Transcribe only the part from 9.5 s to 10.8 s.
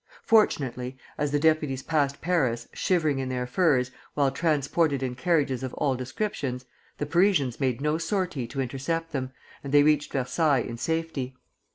and they reached Versailles in